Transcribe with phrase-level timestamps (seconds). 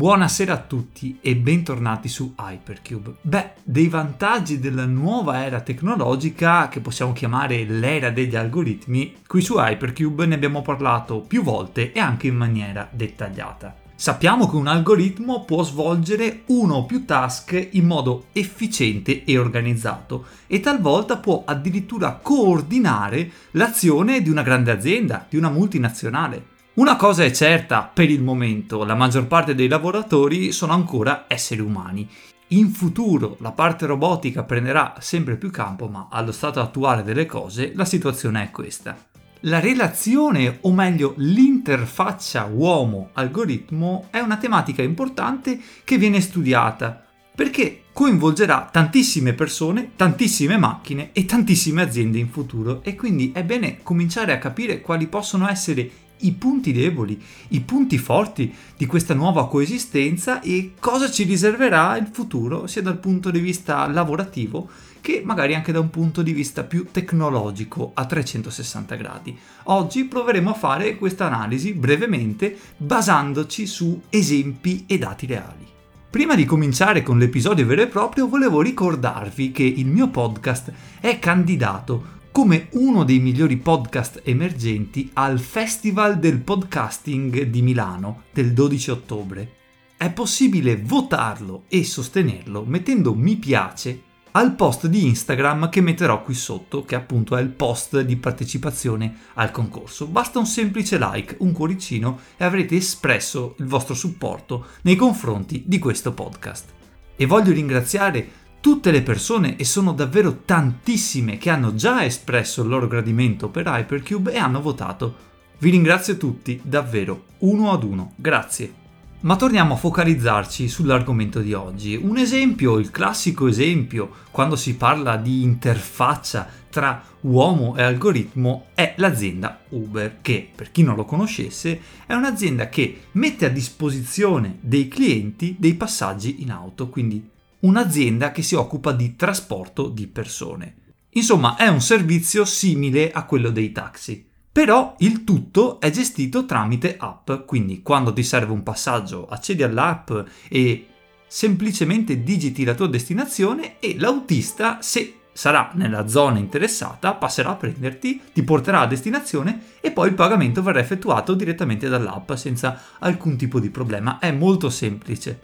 [0.00, 3.16] Buonasera a tutti e bentornati su Hypercube.
[3.20, 9.58] Beh, dei vantaggi della nuova era tecnologica, che possiamo chiamare l'era degli algoritmi, qui su
[9.58, 13.76] Hypercube ne abbiamo parlato più volte e anche in maniera dettagliata.
[13.94, 20.24] Sappiamo che un algoritmo può svolgere uno o più task in modo efficiente e organizzato
[20.46, 26.56] e talvolta può addirittura coordinare l'azione di una grande azienda, di una multinazionale.
[26.80, 31.60] Una cosa è certa per il momento, la maggior parte dei lavoratori sono ancora esseri
[31.60, 32.08] umani.
[32.48, 37.72] In futuro la parte robotica prenderà sempre più campo, ma allo stato attuale delle cose
[37.74, 38.96] la situazione è questa.
[39.40, 47.04] La relazione, o meglio l'interfaccia uomo-algoritmo, è una tematica importante che viene studiata
[47.34, 53.82] perché coinvolgerà tantissime persone, tantissime macchine e tantissime aziende in futuro e quindi è bene
[53.82, 59.48] cominciare a capire quali possono essere i punti deboli, i punti forti di questa nuova
[59.48, 64.68] coesistenza e cosa ci riserverà il futuro sia dal punto di vista lavorativo
[65.00, 69.36] che magari anche da un punto di vista più tecnologico a 360 gradi.
[69.64, 75.66] Oggi proveremo a fare questa analisi brevemente basandoci su esempi e dati reali.
[76.10, 81.18] Prima di cominciare con l'episodio vero e proprio volevo ricordarvi che il mio podcast è
[81.20, 88.90] candidato come uno dei migliori podcast emergenti al Festival del Podcasting di Milano del 12
[88.90, 89.52] ottobre.
[89.96, 96.34] È possibile votarlo e sostenerlo mettendo mi piace al post di Instagram che metterò qui
[96.34, 100.06] sotto, che appunto è il post di partecipazione al concorso.
[100.06, 105.80] Basta un semplice like, un cuoricino e avrete espresso il vostro supporto nei confronti di
[105.80, 106.72] questo podcast.
[107.16, 112.68] E voglio ringraziare tutte le persone, e sono davvero tantissime, che hanno già espresso il
[112.68, 115.28] loro gradimento per Hypercube e hanno votato.
[115.58, 118.74] Vi ringrazio tutti, davvero, uno ad uno, grazie.
[119.22, 121.94] Ma torniamo a focalizzarci sull'argomento di oggi.
[121.94, 128.94] Un esempio, il classico esempio, quando si parla di interfaccia tra uomo e algoritmo, è
[128.96, 134.88] l'azienda Uber, che per chi non lo conoscesse è un'azienda che mette a disposizione dei
[134.88, 137.28] clienti dei passaggi in auto, quindi
[137.60, 140.74] un'azienda che si occupa di trasporto di persone.
[141.10, 144.26] Insomma, è un servizio simile a quello dei taxi.
[144.52, 150.10] Però il tutto è gestito tramite app, quindi quando ti serve un passaggio accedi all'app
[150.48, 150.86] e
[151.28, 158.20] semplicemente digiti la tua destinazione e l'autista, se sarà nella zona interessata, passerà a prenderti,
[158.32, 163.60] ti porterà a destinazione e poi il pagamento verrà effettuato direttamente dall'app senza alcun tipo
[163.60, 164.18] di problema.
[164.18, 165.40] È molto semplice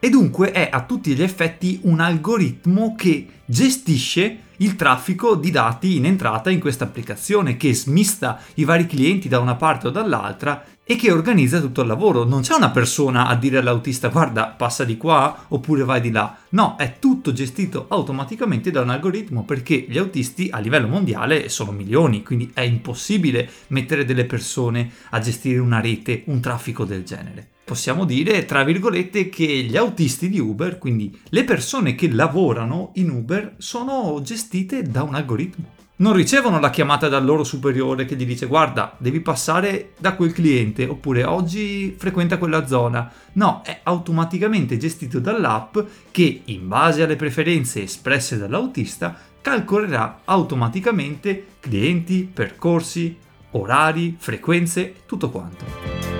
[0.00, 5.96] e dunque è a tutti gli effetti un algoritmo che gestisce il traffico di dati
[5.96, 10.64] in entrata in questa applicazione, che smista i vari clienti da una parte o dall'altra
[10.84, 12.24] e che organizza tutto il lavoro.
[12.24, 16.36] Non c'è una persona a dire all'autista guarda passa di qua oppure vai di là.
[16.50, 21.72] No, è tutto gestito automaticamente da un algoritmo perché gli autisti a livello mondiale sono
[21.72, 27.48] milioni, quindi è impossibile mettere delle persone a gestire una rete, un traffico del genere
[27.68, 33.10] possiamo dire, tra virgolette, che gli autisti di Uber, quindi le persone che lavorano in
[33.10, 35.76] Uber, sono gestite da un algoritmo.
[35.96, 40.32] Non ricevono la chiamata dal loro superiore che gli dice guarda, devi passare da quel
[40.32, 43.12] cliente oppure oggi frequenta quella zona.
[43.32, 45.76] No, è automaticamente gestito dall'app
[46.10, 53.14] che, in base alle preferenze espresse dall'autista, calcolerà automaticamente clienti, percorsi,
[53.50, 56.17] orari, frequenze, tutto quanto.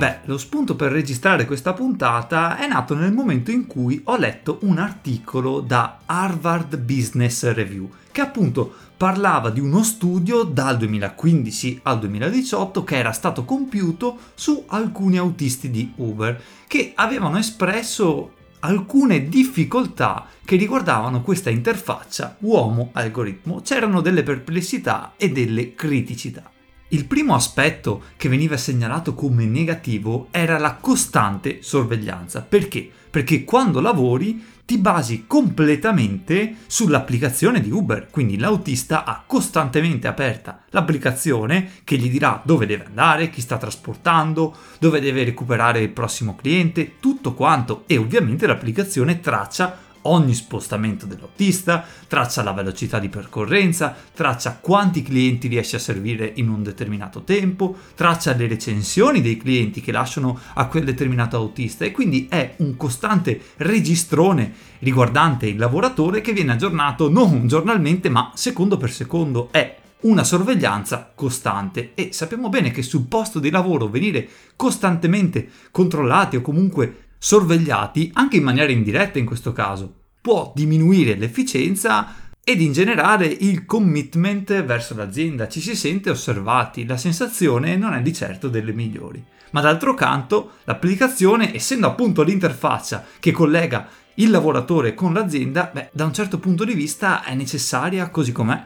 [0.00, 4.60] Beh, lo spunto per registrare questa puntata è nato nel momento in cui ho letto
[4.62, 11.98] un articolo da Harvard Business Review che appunto parlava di uno studio dal 2015 al
[11.98, 20.28] 2018 che era stato compiuto su alcuni autisti di Uber che avevano espresso alcune difficoltà
[20.46, 23.60] che riguardavano questa interfaccia uomo-algoritmo.
[23.60, 26.50] C'erano delle perplessità e delle criticità.
[26.92, 32.40] Il primo aspetto che veniva segnalato come negativo era la costante sorveglianza.
[32.40, 32.88] Perché?
[33.08, 41.70] Perché quando lavori ti basi completamente sull'applicazione di Uber, quindi l'autista ha costantemente aperta l'applicazione
[41.84, 46.94] che gli dirà dove deve andare, chi sta trasportando, dove deve recuperare il prossimo cliente,
[46.98, 54.58] tutto quanto e ovviamente l'applicazione traccia ogni spostamento dell'autista, traccia la velocità di percorrenza, traccia
[54.60, 59.92] quanti clienti riesce a servire in un determinato tempo, traccia le recensioni dei clienti che
[59.92, 66.32] lasciano a quel determinato autista e quindi è un costante registrone riguardante il lavoratore che
[66.32, 69.48] viene aggiornato non giornalmente ma secondo per secondo.
[69.50, 74.26] È una sorveglianza costante e sappiamo bene che sul posto di lavoro venire
[74.56, 82.14] costantemente controllati o comunque sorvegliati, anche in maniera indiretta in questo caso, può diminuire l'efficienza
[82.42, 88.00] ed in generale il commitment verso l'azienda, ci si sente osservati, la sensazione non è
[88.00, 89.22] di certo delle migliori.
[89.50, 96.06] Ma d'altro canto l'applicazione, essendo appunto l'interfaccia che collega il lavoratore con l'azienda, beh, da
[96.06, 98.62] un certo punto di vista è necessaria così com'è.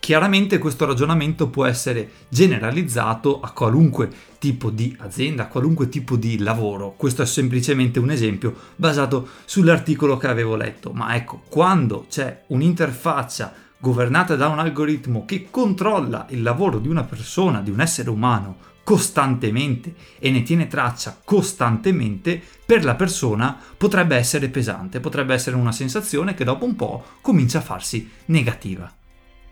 [0.00, 6.38] Chiaramente questo ragionamento può essere generalizzato a qualunque tipo di azienda, a qualunque tipo di
[6.38, 6.94] lavoro.
[6.96, 10.92] Questo è semplicemente un esempio basato sull'articolo che avevo letto.
[10.92, 17.04] Ma ecco, quando c'è un'interfaccia governata da un algoritmo che controlla il lavoro di una
[17.04, 24.16] persona, di un essere umano, costantemente e ne tiene traccia costantemente, per la persona potrebbe
[24.16, 28.90] essere pesante, potrebbe essere una sensazione che dopo un po' comincia a farsi negativa.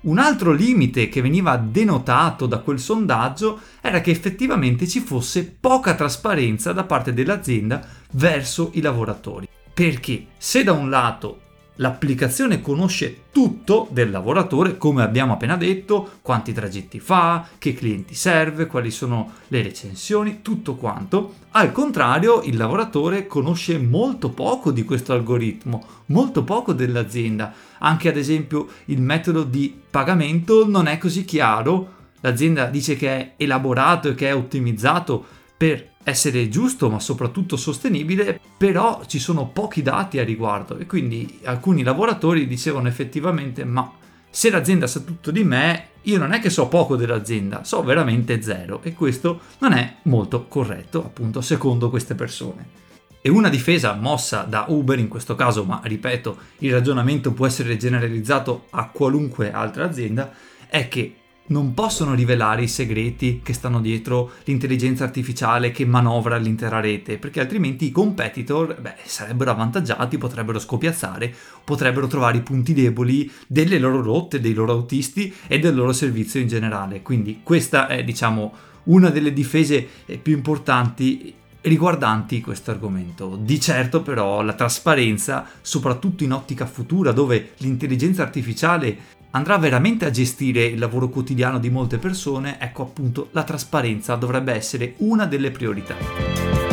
[0.00, 5.94] Un altro limite che veniva denotato da quel sondaggio era che effettivamente ci fosse poca
[5.94, 9.48] trasparenza da parte dell'azienda verso i lavoratori.
[9.74, 11.40] Perché se da un lato
[11.80, 18.66] L'applicazione conosce tutto del lavoratore, come abbiamo appena detto, quanti tragitti fa, che clienti serve,
[18.66, 21.34] quali sono le recensioni, tutto quanto.
[21.52, 27.52] Al contrario, il lavoratore conosce molto poco di questo algoritmo, molto poco dell'azienda.
[27.78, 31.94] Anche ad esempio il metodo di pagamento non è così chiaro.
[32.22, 38.40] L'azienda dice che è elaborato e che è ottimizzato per essere giusto ma soprattutto sostenibile,
[38.56, 43.92] però ci sono pochi dati a riguardo e quindi alcuni lavoratori dicevano effettivamente ma
[44.30, 48.40] se l'azienda sa tutto di me, io non è che so poco dell'azienda, so veramente
[48.40, 52.86] zero e questo non è molto corretto appunto secondo queste persone.
[53.20, 57.76] E una difesa mossa da Uber in questo caso, ma ripeto, il ragionamento può essere
[57.76, 60.32] generalizzato a qualunque altra azienda,
[60.68, 61.16] è che
[61.48, 67.40] non possono rivelare i segreti che stanno dietro l'intelligenza artificiale che manovra l'intera rete, perché
[67.40, 71.34] altrimenti i competitor beh, sarebbero avvantaggiati, potrebbero scopiazzare,
[71.64, 76.40] potrebbero trovare i punti deboli delle loro rotte, dei loro autisti e del loro servizio
[76.40, 77.02] in generale.
[77.02, 78.52] Quindi questa è, diciamo,
[78.84, 83.38] una delle difese eh, più importanti riguardanti questo argomento.
[83.40, 90.10] Di certo però la trasparenza, soprattutto in ottica futura dove l'intelligenza artificiale andrà veramente a
[90.10, 95.52] gestire il lavoro quotidiano di molte persone, ecco appunto la trasparenza dovrebbe essere una delle
[95.52, 96.67] priorità.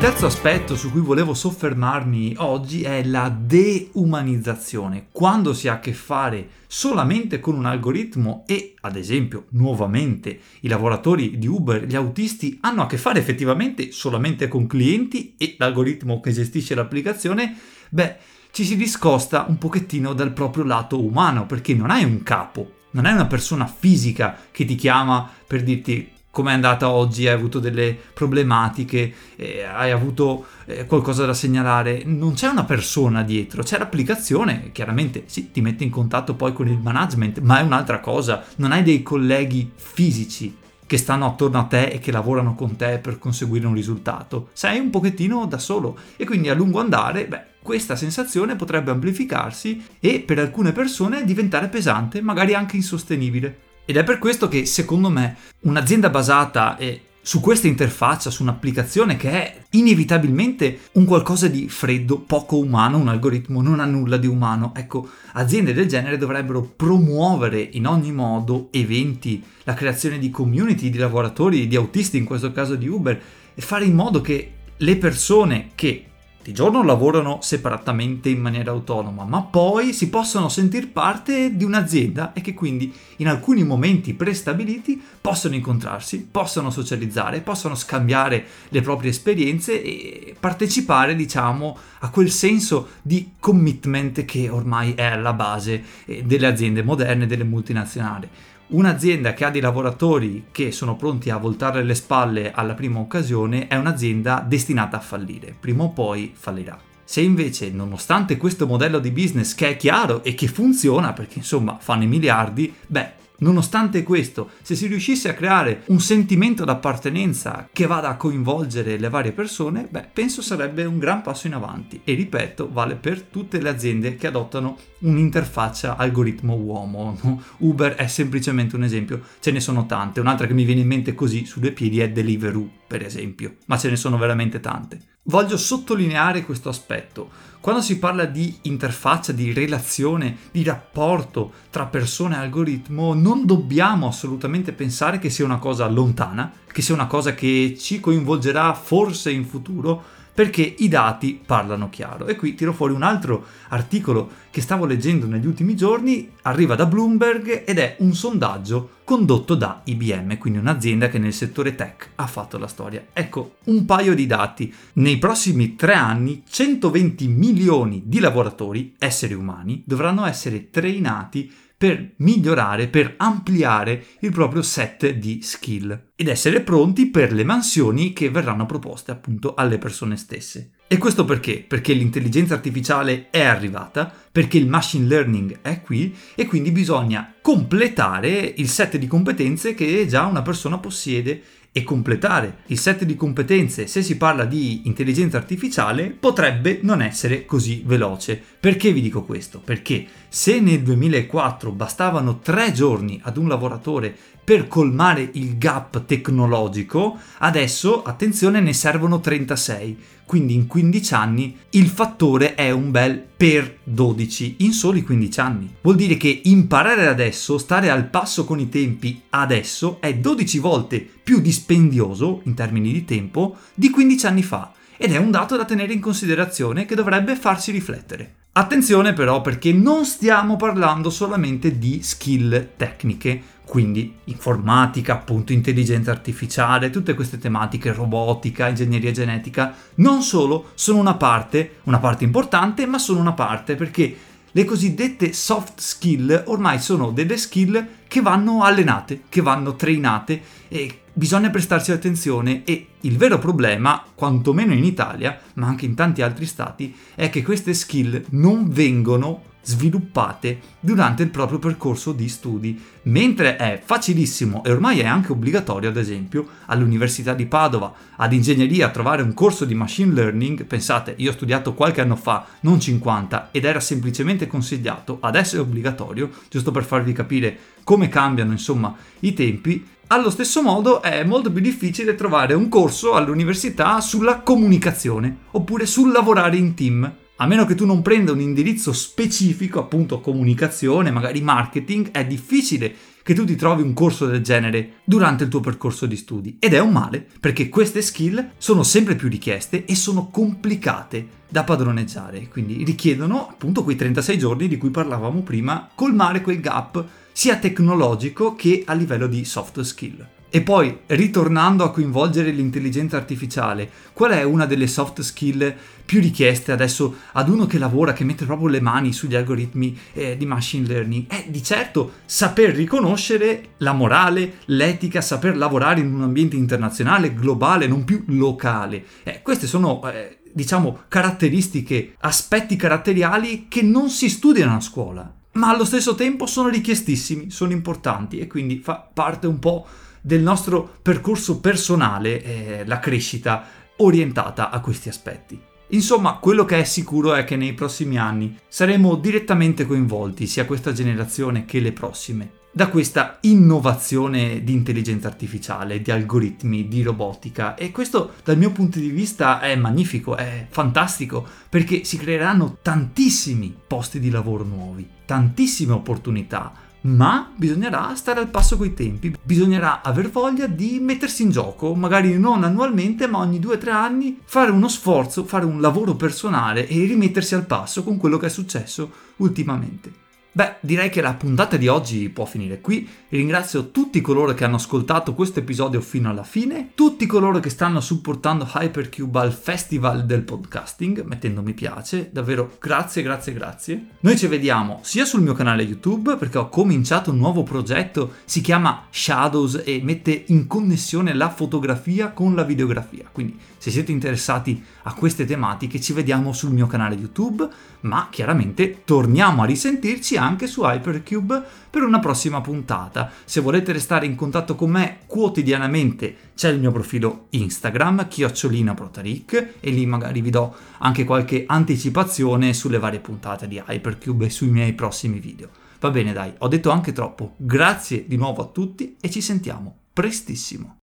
[0.00, 5.08] Terzo aspetto su cui volevo soffermarmi oggi è la deumanizzazione.
[5.12, 10.68] Quando si ha a che fare solamente con un algoritmo e, ad esempio, nuovamente i
[10.68, 16.18] lavoratori di Uber, gli autisti, hanno a che fare effettivamente solamente con clienti e l'algoritmo
[16.20, 17.54] che gestisce l'applicazione,
[17.90, 18.16] beh,
[18.52, 23.04] ci si discosta un pochettino dal proprio lato umano, perché non hai un capo, non
[23.04, 27.58] hai una persona fisica che ti chiama per dirti come è andata oggi, hai avuto
[27.58, 33.78] delle problematiche, eh, hai avuto eh, qualcosa da segnalare, non c'è una persona dietro, c'è
[33.78, 38.44] l'applicazione, chiaramente sì, ti mette in contatto poi con il management, ma è un'altra cosa,
[38.56, 40.56] non hai dei colleghi fisici
[40.86, 44.80] che stanno attorno a te e che lavorano con te per conseguire un risultato, sei
[44.80, 45.96] un pochettino da solo.
[46.16, 51.68] E quindi a lungo andare, beh, questa sensazione potrebbe amplificarsi e per alcune persone diventare
[51.68, 53.69] pesante, magari anche insostenibile.
[53.90, 59.16] Ed è per questo che secondo me un'azienda basata eh, su questa interfaccia, su un'applicazione
[59.16, 64.28] che è inevitabilmente un qualcosa di freddo, poco umano, un algoritmo non ha nulla di
[64.28, 64.72] umano.
[64.76, 70.98] Ecco, aziende del genere dovrebbero promuovere in ogni modo eventi, la creazione di community di
[70.98, 73.20] lavoratori, di autisti, in questo caso di Uber,
[73.52, 76.09] e fare in modo che le persone che
[76.50, 82.32] di giorno lavorano separatamente in maniera autonoma, ma poi si possono sentire parte di un'azienda
[82.32, 89.10] e che quindi in alcuni momenti prestabiliti possono incontrarsi, possono socializzare, possono scambiare le proprie
[89.10, 96.24] esperienze e partecipare, diciamo, a quel senso di commitment che ormai è alla base eh,
[96.24, 98.28] delle aziende moderne, delle multinazionali.
[98.72, 103.66] Un'azienda che ha dei lavoratori che sono pronti a voltare le spalle alla prima occasione
[103.66, 106.78] è un'azienda destinata a fallire, prima o poi fallirà.
[107.02, 111.78] Se invece, nonostante questo modello di business che è chiaro e che funziona, perché insomma
[111.80, 117.86] fanno i miliardi, beh, Nonostante questo, se si riuscisse a creare un sentimento d'appartenenza che
[117.86, 122.00] vada a coinvolgere le varie persone, beh, penso sarebbe un gran passo in avanti.
[122.04, 127.18] E ripeto, vale per tutte le aziende che adottano un'interfaccia algoritmo uomo.
[127.58, 130.20] Uber è semplicemente un esempio, ce ne sono tante.
[130.20, 133.78] Un'altra che mi viene in mente così su due piedi è Deliveroo per esempio, ma
[133.78, 135.09] ce ne sono veramente tante.
[135.24, 137.28] Voglio sottolineare questo aspetto.
[137.60, 144.08] Quando si parla di interfaccia, di relazione, di rapporto tra persone e algoritmo, non dobbiamo
[144.08, 149.30] assolutamente pensare che sia una cosa lontana, che sia una cosa che ci coinvolgerà forse
[149.30, 152.26] in futuro, perché i dati parlano chiaro.
[152.26, 156.86] E qui tiro fuori un altro articolo che stavo leggendo negli ultimi giorni, arriva da
[156.86, 162.26] Bloomberg ed è un sondaggio condotto da IBM, quindi un'azienda che nel settore tech ha
[162.26, 163.06] fatto la storia.
[163.12, 164.72] Ecco, un paio di dati.
[164.94, 172.88] Nei prossimi tre anni 120 milioni di lavoratori, esseri umani, dovranno essere trainati per migliorare,
[172.88, 178.66] per ampliare il proprio set di skill ed essere pronti per le mansioni che verranno
[178.66, 180.72] proposte appunto alle persone stesse.
[180.86, 181.64] E questo perché?
[181.66, 188.52] Perché l'intelligenza artificiale è arrivata, perché il machine learning è qui e quindi bisogna completare
[188.58, 191.40] il set di competenze che già una persona possiede
[191.72, 197.44] e completare il set di competenze se si parla di intelligenza artificiale potrebbe non essere
[197.44, 198.42] così veloce.
[198.58, 199.60] Perché vi dico questo?
[199.64, 204.16] Perché se nel 2004 bastavano tre giorni ad un lavoratore
[204.50, 209.96] per colmare il gap tecnologico, adesso, attenzione, ne servono 36.
[210.26, 215.74] Quindi in 15 anni il fattore è un bel per 12 in soli 15 anni.
[215.82, 220.98] Vuol dire che imparare adesso, stare al passo con i tempi adesso è 12 volte
[220.98, 225.64] più dispendioso in termini di tempo di 15 anni fa ed è un dato da
[225.64, 228.34] tenere in considerazione che dovrebbe farci riflettere.
[228.52, 236.90] Attenzione però perché non stiamo parlando solamente di skill tecniche, quindi informatica, appunto intelligenza artificiale,
[236.90, 242.98] tutte queste tematiche, robotica, ingegneria genetica, non solo sono una parte, una parte importante, ma
[242.98, 244.16] sono una parte perché
[244.50, 251.02] le cosiddette soft skill ormai sono delle skill che vanno allenate, che vanno trainate e
[251.12, 256.44] bisogna prestarci attenzione e il vero problema, quantomeno in Italia, ma anche in tanti altri
[256.44, 263.56] stati, è che queste skill non vengono sviluppate durante il proprio percorso di studi, mentre
[263.56, 269.22] è facilissimo e ormai è anche obbligatorio, ad esempio, all'Università di Padova, ad ingegneria, trovare
[269.22, 273.64] un corso di machine learning, pensate, io ho studiato qualche anno fa, non 50, ed
[273.64, 279.86] era semplicemente consigliato, adesso è obbligatorio, giusto per farvi capire come cambiano, insomma, i tempi,
[280.08, 286.10] allo stesso modo è molto più difficile trovare un corso all'università sulla comunicazione oppure sul
[286.10, 287.14] lavorare in team.
[287.42, 292.94] A meno che tu non prenda un indirizzo specifico, appunto comunicazione, magari marketing, è difficile
[293.22, 296.58] che tu ti trovi un corso del genere durante il tuo percorso di studi.
[296.60, 301.64] Ed è un male, perché queste skill sono sempre più richieste e sono complicate da
[301.64, 307.56] padroneggiare, quindi richiedono appunto quei 36 giorni di cui parlavamo prima, colmare quel gap sia
[307.56, 310.39] tecnologico che a livello di soft skill.
[310.52, 315.72] E poi, ritornando a coinvolgere l'intelligenza artificiale, qual è una delle soft skill
[316.04, 320.36] più richieste adesso ad uno che lavora, che mette proprio le mani sugli algoritmi eh,
[320.36, 321.28] di machine learning?
[321.28, 327.86] È di certo saper riconoscere la morale, l'etica, saper lavorare in un ambiente internazionale, globale,
[327.86, 329.04] non più locale.
[329.22, 330.02] Eh, queste sono...
[330.10, 336.46] Eh, diciamo caratteristiche, aspetti caratteriali che non si studiano a scuola, ma allo stesso tempo
[336.46, 339.86] sono richiestissimi, sono importanti e quindi fa parte un po'
[340.20, 343.64] del nostro percorso personale eh, la crescita
[343.96, 345.60] orientata a questi aspetti.
[345.92, 350.92] Insomma, quello che è sicuro è che nei prossimi anni saremo direttamente coinvolti, sia questa
[350.92, 357.90] generazione che le prossime, da questa innovazione di intelligenza artificiale, di algoritmi, di robotica e
[357.90, 364.20] questo dal mio punto di vista è magnifico, è fantastico perché si creeranno tantissimi posti
[364.20, 366.72] di lavoro nuovi, tantissime opportunità,
[367.02, 372.38] ma bisognerà stare al passo coi tempi, bisognerà aver voglia di mettersi in gioco, magari
[372.38, 377.54] non annualmente, ma ogni 2-3 anni fare uno sforzo, fare un lavoro personale e rimettersi
[377.54, 380.28] al passo con quello che è successo ultimamente.
[380.52, 383.08] Beh, direi che la puntata di oggi può finire qui.
[383.28, 388.00] Ringrazio tutti coloro che hanno ascoltato questo episodio fino alla fine, tutti coloro che stanno
[388.00, 392.30] supportando Hypercube al Festival del Podcasting, mettendo mi piace.
[392.32, 394.06] Davvero grazie, grazie, grazie.
[394.20, 398.60] Noi ci vediamo sia sul mio canale YouTube, perché ho cominciato un nuovo progetto, si
[398.60, 403.28] chiama Shadows e mette in connessione la fotografia con la videografia.
[403.30, 407.66] Quindi se siete interessati a queste tematiche ci vediamo sul mio canale YouTube,
[408.00, 413.32] ma chiaramente torniamo a risentirci anche su Hypercube per una prossima puntata.
[413.46, 419.76] Se volete restare in contatto con me quotidianamente c'è il mio profilo Instagram, chiocciolina protaric,
[419.80, 424.68] e lì magari vi do anche qualche anticipazione sulle varie puntate di Hypercube e sui
[424.68, 425.70] miei prossimi video.
[426.00, 427.54] Va bene dai, ho detto anche troppo.
[427.56, 430.96] Grazie di nuovo a tutti e ci sentiamo prestissimo.